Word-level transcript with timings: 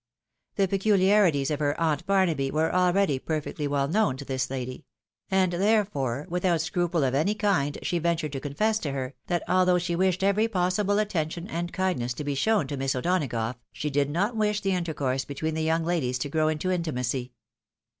The 0.55 0.67
peculiarities 0.67 1.51
of 1.51 1.59
her 1.59 1.79
"Aunt 1.79 2.07
Barnaby" 2.07 2.49
were 2.49 2.73
already 2.73 3.19
perfectly 3.19 3.67
well 3.67 3.87
known 3.87 4.17
to 4.17 4.25
this 4.25 4.49
lady; 4.49 4.87
and, 5.29 5.53
thsrefore, 5.53 6.25
vfithout 6.25 6.61
scruple 6.61 7.03
of 7.03 7.13
any 7.13 7.35
kind, 7.35 7.77
she 7.83 7.99
ventured 7.99 8.31
to 8.33 8.39
confess 8.39 8.79
to 8.79 8.93
her, 8.93 9.13
that 9.27 9.43
although 9.47 9.77
she 9.77 9.95
wished 9.95 10.23
every 10.23 10.47
possible 10.47 10.97
attention 10.97 11.47
and 11.47 11.71
kindness 11.71 12.15
to 12.15 12.23
be 12.23 12.33
shown 12.33 12.65
to 12.65 12.77
Miss 12.77 12.95
O'Donagough, 12.95 13.57
she 13.71 13.91
did 13.91 14.09
not 14.09 14.35
wish 14.35 14.61
the 14.61 14.71
intercourse 14.73 15.23
between 15.23 15.53
the 15.53 15.61
young 15.61 15.83
ladies 15.85 16.17
to 16.17 16.29
grow 16.29 16.47
into 16.47 16.71
intimacy. 16.71 17.33